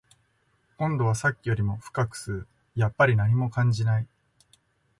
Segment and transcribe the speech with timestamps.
[0.79, 4.07] 今度はさっきよりも深く吸う、やっぱり何も感じない